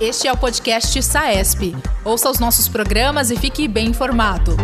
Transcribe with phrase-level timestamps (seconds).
[0.00, 1.76] Este é o podcast SAESP.
[2.04, 4.56] Ouça os nossos programas e fique bem informado.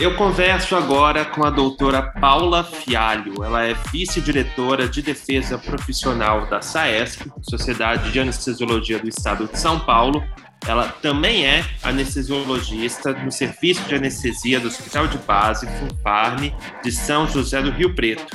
[0.00, 3.42] Eu converso agora com a doutora Paula Fialho.
[3.42, 9.80] Ela é vice-diretora de defesa profissional da SAESP, Sociedade de Anestesiologia do Estado de São
[9.80, 10.22] Paulo.
[10.68, 16.52] Ela também é anestesiologista no Serviço de Anestesia do Hospital de Base FUNFARM
[16.84, 18.26] de São José do Rio Preto,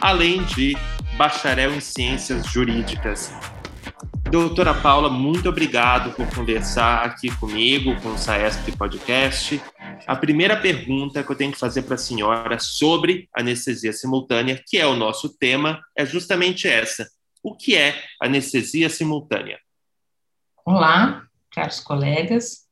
[0.00, 0.76] além de
[1.16, 3.32] bacharel em Ciências Jurídicas.
[4.30, 9.60] Doutora Paula, muito obrigado por conversar aqui comigo, com o SAESP Podcast.
[10.06, 14.78] A primeira pergunta que eu tenho que fazer para a senhora sobre anestesia simultânea, que
[14.78, 17.10] é o nosso tema, é justamente essa.
[17.42, 19.58] O que é anestesia simultânea?
[20.64, 22.68] Olá, caros colegas.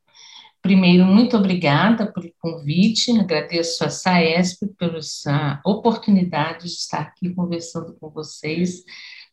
[0.61, 7.93] Primeiro, muito obrigada pelo convite, agradeço a SAESP pela essa oportunidade de estar aqui conversando
[7.99, 8.83] com vocês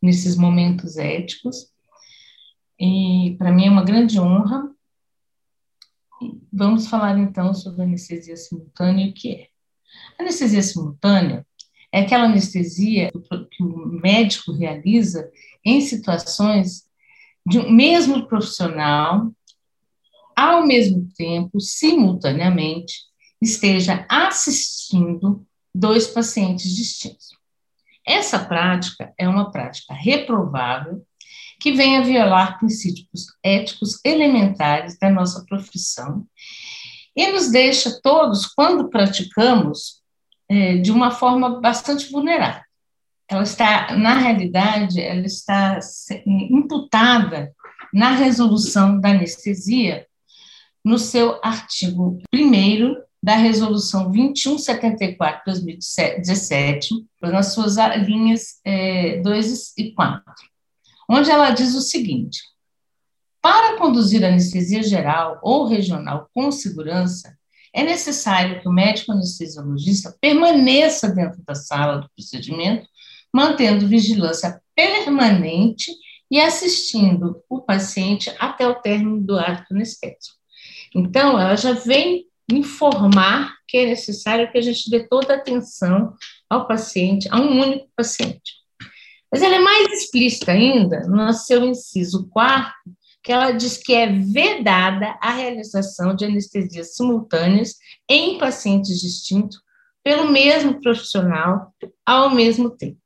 [0.01, 1.73] nesses momentos éticos.
[2.79, 4.77] E para mim é uma grande honra
[6.53, 9.49] Vamos falar então sobre anestesia simultânea e o que é.
[10.19, 11.47] Anestesia simultânea
[11.93, 13.11] é aquela anestesia
[13.51, 15.31] que o médico realiza
[15.65, 16.87] em situações
[17.47, 19.31] de um mesmo profissional,
[20.37, 22.95] ao mesmo tempo, simultaneamente,
[23.41, 27.31] esteja assistindo dois pacientes distintos.
[28.07, 31.03] Essa prática é uma prática reprovável
[31.59, 36.27] que venha violar princípios éticos elementares da nossa profissão
[37.17, 40.03] e nos deixa todos, quando praticamos,
[40.49, 42.63] é, de uma forma bastante vulnerável.
[43.29, 45.81] Ela está, na realidade, ela está
[46.27, 47.53] imputada
[47.93, 50.07] na resolução da anestesia,
[50.87, 60.23] no seu artigo 1 da Resolução 2174-2017, nas suas linhas é, 2 e 4
[61.09, 62.41] onde ela diz o seguinte:
[63.41, 67.37] para conduzir anestesia geral ou regional com segurança,
[67.73, 72.89] é necessário que o médico anestesiologista permaneça dentro da sala do procedimento,
[73.33, 75.93] mantendo vigilância permanente
[76.31, 80.37] e assistindo o paciente até o término do ato anestésico.
[80.99, 86.15] Então, ela já vem informar que é necessário que a gente dê toda a atenção
[86.49, 88.55] ao paciente, a um único paciente.
[89.31, 92.73] Mas ela é mais explícita ainda no seu inciso quarto,
[93.23, 97.75] que ela diz que é vedada a realização de anestesias simultâneas
[98.09, 99.61] em pacientes distintos
[100.03, 101.75] pelo mesmo profissional
[102.07, 102.99] ao mesmo tempo.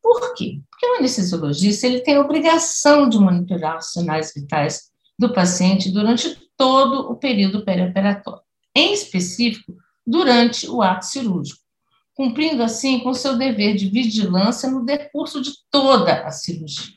[0.00, 0.62] Por quê?
[0.70, 6.41] Porque o anestesiologista ele tem a obrigação de monitorar os sinais vitais do paciente durante
[6.62, 8.42] todo o período perioperatório,
[8.74, 9.74] em específico
[10.06, 11.62] durante o ato cirúrgico
[12.14, 16.94] cumprindo assim com seu dever de vigilância no decurso de toda a cirurgia.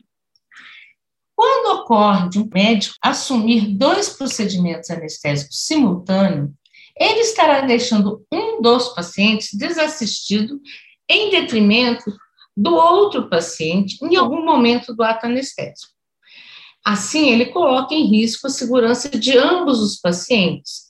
[1.35, 6.51] Quando ocorre de um médico assumir dois procedimentos anestésicos simultâneos,
[6.97, 10.59] ele estará deixando um dos pacientes desassistido
[11.09, 12.13] em detrimento
[12.55, 15.94] do outro paciente em algum momento do ato anestésico.
[16.85, 20.85] Assim, ele coloca em risco a segurança de ambos os pacientes.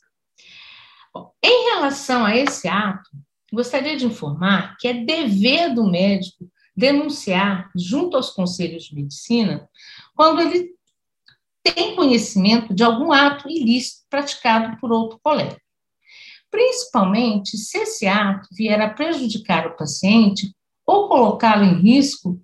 [1.41, 3.09] Em relação a esse ato,
[3.56, 9.69] Gostaria de informar que é dever do médico denunciar junto aos conselhos de medicina
[10.13, 10.72] quando ele
[11.63, 15.57] tem conhecimento de algum ato ilícito praticado por outro colega.
[16.51, 20.53] Principalmente se esse ato vier a prejudicar o paciente
[20.85, 22.38] ou colocá-lo em risco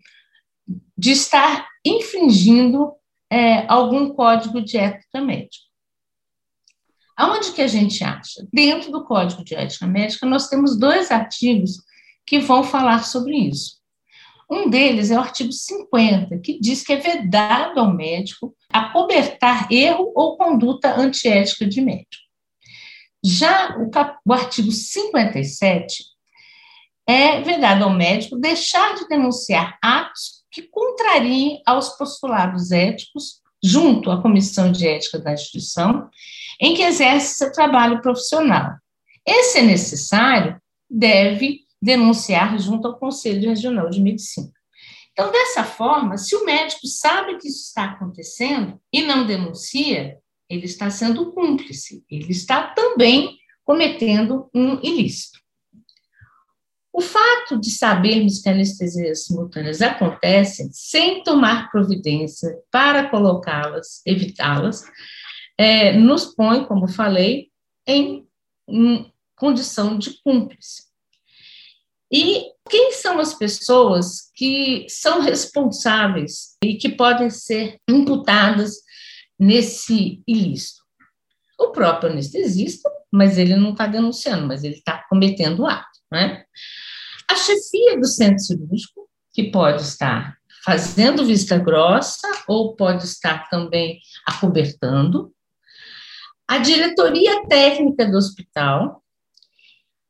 [0.97, 2.93] de estar infringindo
[3.31, 5.71] é, algum código de ética médica.
[7.15, 8.45] Aonde que a gente acha?
[8.51, 11.77] Dentro do Código de Ética Médica, nós temos dois artigos
[12.25, 13.79] que vão falar sobre isso.
[14.49, 20.11] Um deles é o artigo 50, que diz que é vedado ao médico acobertar erro
[20.15, 22.25] ou conduta antiética de médico.
[23.23, 23.89] Já o,
[24.25, 26.03] o artigo 57
[27.07, 34.21] é vedado ao médico deixar de denunciar atos que contrariem aos postulados éticos junto à
[34.21, 36.09] Comissão de Ética da instituição
[36.59, 38.75] em que exerce seu trabalho profissional.
[39.25, 40.59] Esse é necessário,
[40.89, 44.51] deve denunciar junto ao Conselho Regional de Medicina.
[45.11, 50.17] Então, dessa forma, se o médico sabe que isso está acontecendo e não denuncia,
[50.49, 55.40] ele está sendo cúmplice, ele está também cometendo um ilícito.
[56.93, 64.83] O fato de sabermos que anestesias simultâneas acontecem sem tomar providência para colocá-las, evitá-las,
[65.57, 67.49] é, nos põe, como falei,
[67.87, 68.27] em,
[68.67, 70.91] em condição de cúmplice.
[72.11, 78.73] E quem são as pessoas que são responsáveis e que podem ser imputadas
[79.39, 80.81] nesse ilícito?
[81.57, 85.87] O próprio anestesista, mas ele não está denunciando, mas ele está cometendo o ato.
[86.11, 86.43] Né?
[87.31, 90.35] A chefia do centro cirúrgico, que pode estar
[90.65, 95.33] fazendo vista grossa ou pode estar também acobertando.
[96.45, 99.01] A diretoria técnica do hospital,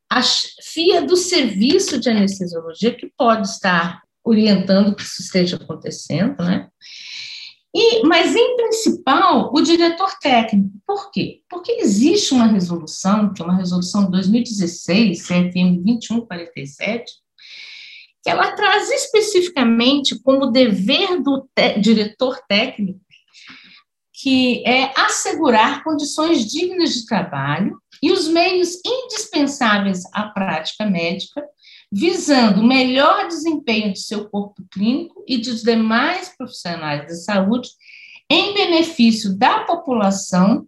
[0.09, 6.69] a FIA do serviço de anestesiologia, que pode estar orientando que isso esteja acontecendo, né?
[7.73, 10.71] E, mas, em principal, o diretor técnico.
[10.85, 11.41] Por quê?
[11.49, 17.13] Porque existe uma resolução, que é uma resolução de 2016, CFM 2147,
[18.23, 21.47] que ela traz especificamente como dever do
[21.79, 22.99] diretor técnico
[24.21, 31.43] que é assegurar condições dignas de trabalho e os meios indispensáveis à prática médica,
[31.91, 37.69] visando o melhor desempenho de seu corpo clínico e dos demais profissionais da saúde
[38.29, 40.65] em benefício da população,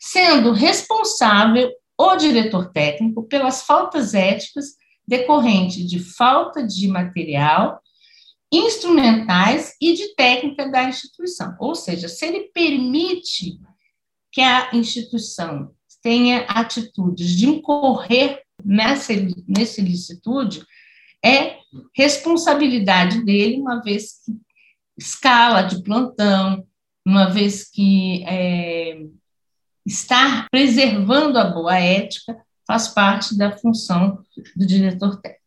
[0.00, 4.74] sendo responsável o diretor técnico pelas faltas éticas
[5.06, 7.80] decorrente de falta de material,
[8.50, 11.54] instrumentais e de técnica da instituição.
[11.60, 13.60] Ou seja, se ele permite
[14.32, 15.70] que a instituição
[16.02, 19.12] tenha atitudes de incorrer nessa,
[19.46, 20.64] nesse licitude,
[21.24, 21.58] é
[21.94, 24.32] responsabilidade dele, uma vez que
[24.96, 26.66] escala de plantão,
[27.04, 29.02] uma vez que é,
[29.84, 34.22] está preservando a boa ética, faz parte da função
[34.56, 35.44] do diretor técnico.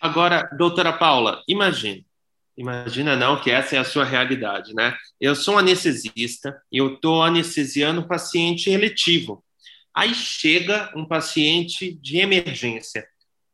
[0.00, 2.06] Agora, doutora Paula, imagine,
[2.56, 4.94] imagina não que essa é a sua realidade, né?
[5.18, 9.42] Eu sou um anestesista e eu estou anestesiando um paciente eletivo.
[9.94, 13.06] Aí chega um paciente de emergência.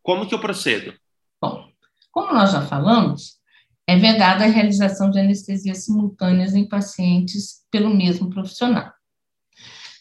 [0.03, 0.95] Como que eu procedo?
[1.41, 1.69] Bom,
[2.11, 3.39] como nós já falamos,
[3.87, 8.93] é vedada a realização de anestesias simultâneas em pacientes pelo mesmo profissional.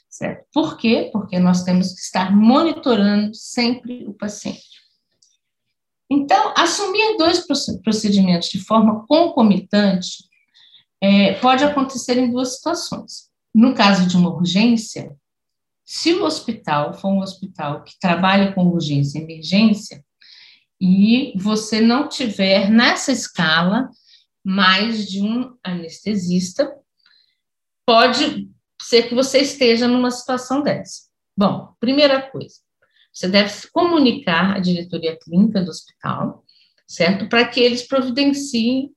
[0.09, 0.45] Certo?
[0.53, 1.09] Por quê?
[1.11, 4.79] Porque nós temos que estar monitorando sempre o paciente.
[6.09, 7.45] Então, assumir dois
[7.83, 10.23] procedimentos de forma concomitante
[11.01, 13.29] é, pode acontecer em duas situações.
[13.53, 15.15] No caso de uma urgência,
[15.91, 20.05] se o hospital for um hospital que trabalha com urgência e emergência,
[20.79, 23.89] e você não tiver nessa escala
[24.45, 26.71] mais de um anestesista,
[27.87, 28.47] pode
[28.79, 31.07] ser que você esteja numa situação dessa.
[31.35, 32.57] Bom, primeira coisa,
[33.11, 36.45] você deve comunicar à diretoria clínica do hospital,
[36.87, 37.27] certo?
[37.27, 38.91] Para que eles providenciem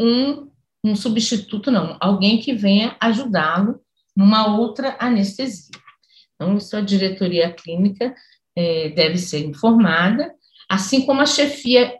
[0.00, 0.50] um,
[0.82, 3.84] um substituto, não, alguém que venha ajudá-lo
[4.16, 5.78] numa outra anestesia.
[6.40, 8.14] Então, isso a diretoria clínica
[8.56, 10.32] é, deve ser informada,
[10.70, 11.94] assim como a chefia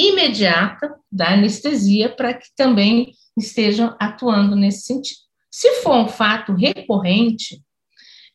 [0.00, 5.20] imediata da anestesia, para que também estejam atuando nesse sentido.
[5.50, 7.62] Se for um fato recorrente,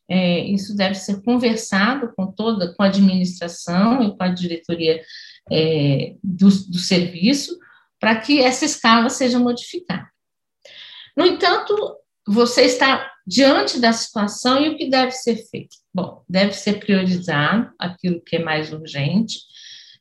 [0.08, 5.02] é, isso deve ser conversado com toda, com a administração e com a diretoria
[5.52, 7.58] é, do, do serviço,
[8.00, 10.08] para que essa escala seja modificada.
[11.18, 11.74] No entanto,
[12.28, 15.78] você está diante da situação e o que deve ser feito?
[15.94, 19.40] Bom, deve ser priorizado aquilo que é mais urgente.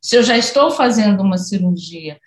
[0.01, 2.19] Se eu já estou fazendo uma cirurgia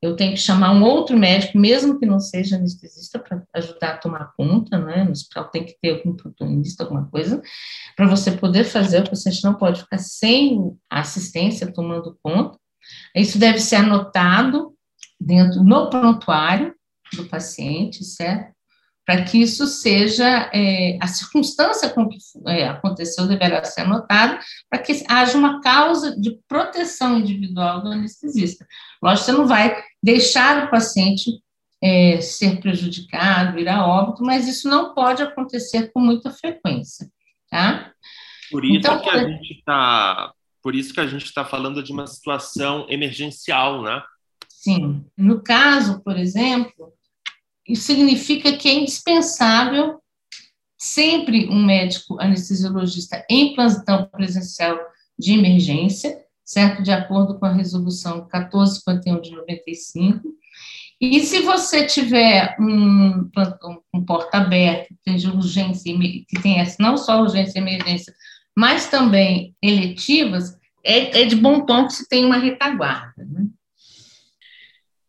[0.00, 3.96] eu tenho que chamar um outro médico, mesmo que não seja anestesista, para ajudar a
[3.98, 5.02] tomar conta, né?
[5.02, 7.42] No hospital tem que ter algum plantonista, alguma coisa,
[7.96, 12.56] para você poder fazer, o paciente não pode ficar sem assistência tomando conta.
[13.14, 14.72] Isso deve ser anotado
[15.20, 16.74] dentro no prontuário
[17.14, 18.54] do paciente, certo?
[19.08, 24.38] Para que isso seja, é, a circunstância com que é, aconteceu deverá ser anotada,
[24.68, 28.66] para que haja uma causa de proteção individual do anestesista.
[29.02, 31.30] Lógico, você não vai deixar o paciente
[31.82, 37.10] é, ser prejudicado, ir a óbito, mas isso não pode acontecer com muita frequência,
[37.50, 37.90] tá?
[38.50, 41.92] Por isso então, que a gente está, por isso que a gente está falando de
[41.92, 44.02] uma situação emergencial, né?
[44.50, 45.06] Sim.
[45.16, 46.92] No caso, por exemplo,
[47.68, 50.00] isso significa que é indispensável
[50.78, 54.78] sempre um médico anestesiologista em plantão presencial
[55.18, 56.82] de emergência, certo?
[56.82, 60.38] De acordo com a resolução 1451 de 95.
[61.00, 63.28] E se você tiver um,
[63.94, 65.92] um porta aberta, que tem urgência,
[66.28, 68.14] que tem não só urgência e emergência,
[68.56, 73.24] mas também eletivas, é, é de bom tom que se tem uma retaguarda.
[73.24, 73.46] Né?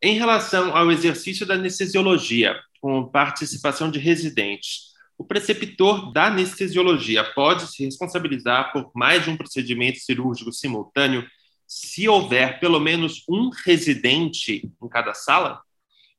[0.01, 7.68] Em relação ao exercício da anestesiologia, com participação de residentes, o preceptor da anestesiologia pode
[7.68, 11.27] se responsabilizar por mais de um procedimento cirúrgico simultâneo
[11.68, 15.62] se houver pelo menos um residente em cada sala?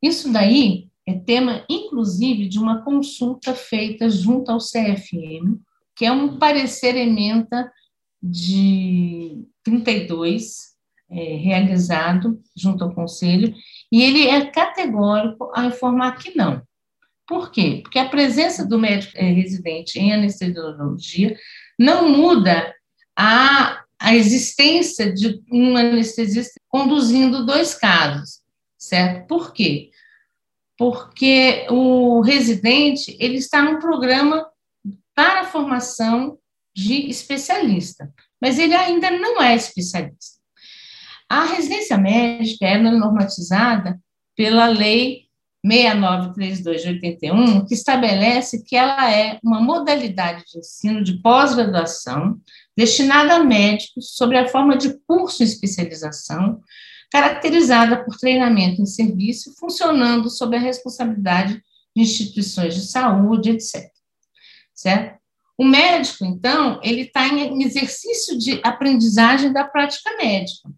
[0.03, 5.59] Isso daí é tema, inclusive, de uma consulta feita junto ao CFM,
[5.97, 7.73] que é um parecer ementa
[8.23, 10.70] de 32,
[11.11, 13.55] é, realizado junto ao Conselho,
[13.91, 16.63] e ele é categórico a informar que não.
[17.27, 17.81] Por quê?
[17.83, 21.37] Porque a presença do médico é, residente em anestesiologia
[21.79, 22.75] não muda
[23.17, 28.41] a, a existência de um anestesista conduzindo dois casos,
[28.77, 29.27] certo?
[29.27, 29.91] Por quê?
[30.77, 34.47] Porque o residente ele está num programa
[35.15, 36.39] para a formação
[36.75, 40.40] de especialista, mas ele ainda não é especialista.
[41.31, 44.01] A residência médica é normatizada
[44.35, 45.27] pela Lei
[45.65, 52.41] 6932 de 81, que estabelece que ela é uma modalidade de ensino de pós-graduação
[52.77, 56.61] destinada a médicos sobre a forma de curso de especialização,
[57.13, 61.63] caracterizada por treinamento em serviço, funcionando sob a responsabilidade
[61.95, 63.89] de instituições de saúde, etc.
[64.75, 65.21] Certo?
[65.57, 70.69] O médico, então, ele está em exercício de aprendizagem da prática médica.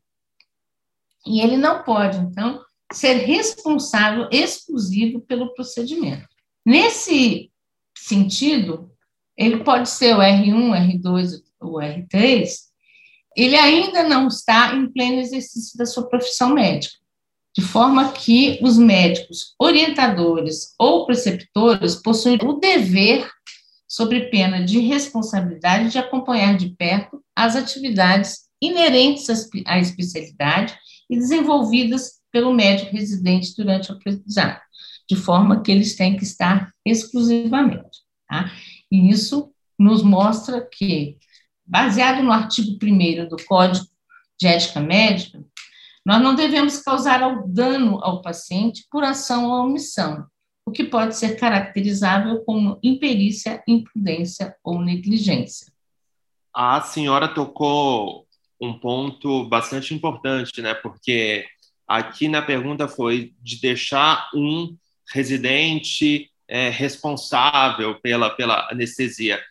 [1.27, 2.61] E ele não pode, então,
[2.93, 6.29] ser responsável exclusivo pelo procedimento.
[6.65, 7.51] Nesse
[7.97, 8.91] sentido,
[9.37, 12.49] ele pode ser o R1, R2 ou R3,
[13.37, 16.95] ele ainda não está em pleno exercício da sua profissão médica,
[17.57, 23.31] de forma que os médicos orientadores ou preceptores possuem o dever
[23.89, 29.27] sobre pena de responsabilidade de acompanhar de perto as atividades inerentes
[29.67, 30.77] à especialidade
[31.09, 34.61] e desenvolvidas pelo médico residente durante o aprendizado,
[35.09, 38.01] de forma que eles têm que estar exclusivamente.
[38.29, 38.51] Tá?
[38.91, 41.19] E isso nos mostra que,
[41.67, 43.87] baseado no artigo 1 do Código
[44.41, 45.45] de Ética Médica,
[46.05, 50.27] nós não devemos causar dano ao paciente por ação ou omissão,
[50.67, 55.73] o que pode ser caracterizável como imperícia, imprudência ou negligência.
[56.55, 58.22] A senhora tocou
[58.63, 60.73] um ponto bastante importante, né?
[60.73, 61.45] Porque
[61.87, 64.77] aqui na pergunta foi de deixar um
[65.13, 69.43] residente é, responsável pela, pela anestesia.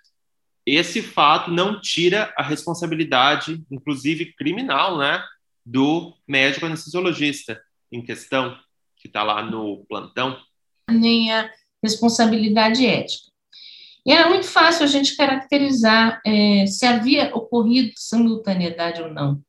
[0.66, 5.24] Esse fato não tira a responsabilidade, inclusive criminal, né,
[5.66, 8.58] do médico anestesiologista em questão,
[8.96, 10.40] que está lá no plantão
[10.92, 11.50] nem a
[11.84, 13.31] responsabilidade ética.
[14.06, 19.40] E era muito fácil a gente caracterizar é, se havia ocorrido simultaneidade ou não.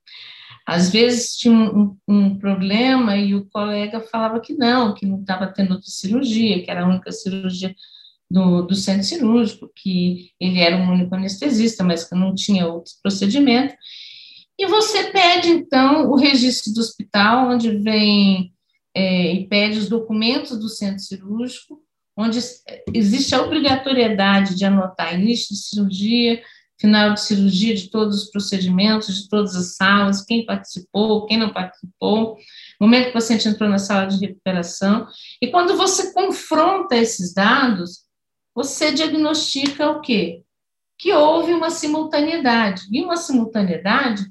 [0.66, 5.46] Às vezes tinha um, um, problema e o colega falava que não, que não estava
[5.46, 7.74] tendo outra cirurgia, que era a única cirurgia
[8.30, 12.96] do, do centro cirúrgico, que ele era um único anestesista, mas que não tinha outros
[13.02, 13.74] procedimentos.
[14.58, 18.52] E você pede, então, o registro do hospital, onde vem
[18.94, 21.82] é, e pede os documentos do centro cirúrgico,
[22.16, 22.38] onde
[22.92, 26.42] existe a obrigatoriedade de anotar início de cirurgia,
[26.80, 31.52] final de cirurgia de todos os procedimentos, de todas as salas, quem participou, quem não
[31.52, 32.36] participou,
[32.80, 35.06] momento que o paciente entrou na sala de recuperação.
[35.40, 38.00] E quando você confronta esses dados,
[38.52, 40.42] você diagnostica o quê?
[40.98, 42.82] Que houve uma simultaneidade.
[42.90, 44.24] E uma simultaneidade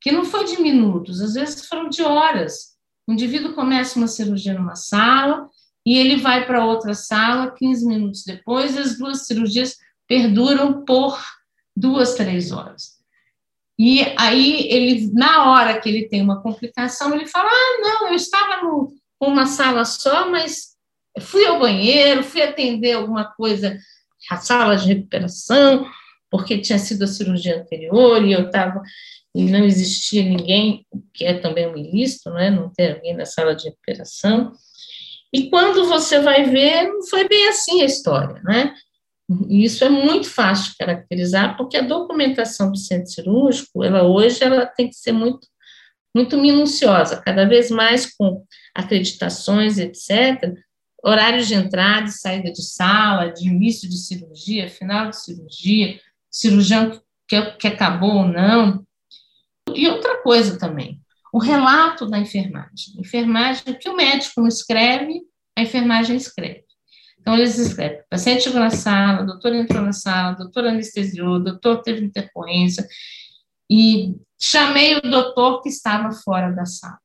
[0.00, 2.72] que não foi de minutos, às vezes foram de horas.
[3.06, 5.48] O indivíduo começa uma cirurgia numa sala
[5.84, 11.20] e ele vai para outra sala 15 minutos depois, as duas cirurgias perduram por
[11.76, 13.00] duas, três horas.
[13.78, 18.14] E aí ele, na hora que ele tem uma complicação, ele fala: Ah, não, eu
[18.14, 20.76] estava no, uma sala só, mas
[21.20, 23.76] fui ao banheiro, fui atender alguma coisa,
[24.30, 25.86] a sala de recuperação,
[26.30, 28.80] porque tinha sido a cirurgia anterior e eu estava
[29.34, 32.50] e não existia ninguém, que é também um ilícito, né?
[32.50, 34.52] não ter alguém na sala de recuperação.
[35.32, 38.74] E quando você vai ver, foi bem assim a história, né?
[39.48, 44.44] E isso é muito fácil de caracterizar, porque a documentação do centro cirúrgico, ela hoje,
[44.44, 45.46] ela tem que ser muito,
[46.14, 50.54] muito minuciosa, cada vez mais com acreditações, etc.,
[51.02, 55.98] horários de entrada e saída de sala, de início de cirurgia, final de cirurgia,
[56.30, 58.86] cirurgião que, que acabou ou não,
[59.74, 61.01] e outra coisa também,
[61.32, 62.94] o relato da enfermagem.
[62.98, 65.22] Enfermagem, que o médico não escreve,
[65.56, 66.64] a enfermagem escreve.
[67.18, 70.66] Então, eles escrevem: o paciente chegou na sala, o doutor entrou na sala, o doutor
[70.66, 72.86] anestesiou, o doutor teve intercorrência,
[73.70, 76.98] e chamei o doutor que estava fora da sala.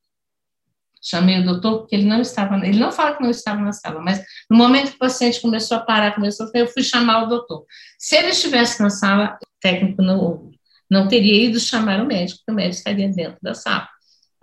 [1.00, 4.00] Chamei o doutor porque ele não estava, ele não fala que não estava na sala,
[4.00, 7.28] mas no momento que o paciente começou a parar, começou a eu fui chamar o
[7.28, 7.64] doutor.
[7.98, 10.50] Se ele estivesse na sala, o técnico não
[10.90, 13.86] não teria ido chamar o médico, porque o médico estaria dentro da sala,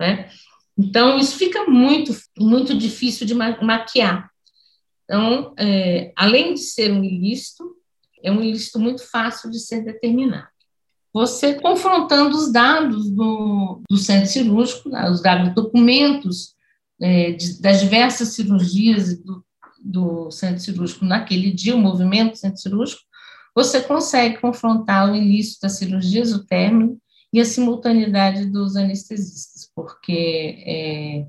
[0.00, 0.28] né?
[0.78, 4.30] Então, isso fica muito, muito difícil de maquiar.
[5.04, 7.76] Então, é, além de ser um ilícito,
[8.22, 10.48] é um ilícito muito fácil de ser determinado.
[11.14, 16.54] Você confrontando os dados do, do centro cirúrgico, né, os dados, documentos
[17.00, 19.42] é, de, das diversas cirurgias do,
[19.80, 23.02] do centro cirúrgico naquele dia, o movimento do centro cirúrgico,
[23.54, 26.98] você consegue confrontar o ilícito das cirurgias, o término
[27.32, 31.26] e a simultaneidade dos anestesistas, porque é,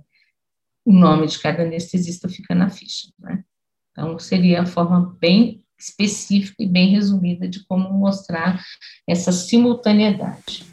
[0.86, 3.10] o nome de cada anestesista fica na ficha.
[3.20, 3.44] Né?
[3.92, 8.64] Então, seria a forma bem específica e bem resumida de como mostrar
[9.06, 10.66] essa simultaneidade.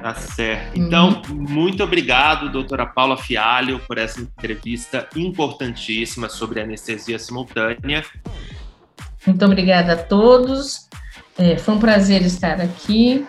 [0.00, 0.78] Tá certo.
[0.78, 1.36] Então, uhum.
[1.36, 8.02] muito obrigado, doutora Paula Fialho, por essa entrevista importantíssima sobre anestesia simultânea.
[9.26, 10.88] Muito obrigada a todos.
[11.36, 13.26] É, foi um prazer estar aqui.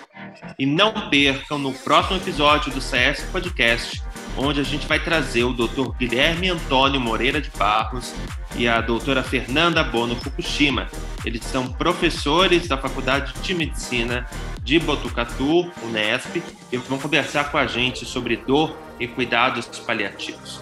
[0.57, 4.01] E não percam no próximo episódio do CS Podcast,
[4.37, 5.91] onde a gente vai trazer o Dr.
[5.97, 8.13] Guilherme Antônio Moreira de Barros
[8.55, 10.87] e a doutora Fernanda Bono Fukushima.
[11.25, 14.27] Eles são professores da Faculdade de Medicina
[14.63, 20.61] de Botucatu, Unesp, e vão conversar com a gente sobre dor e cuidados paliativos.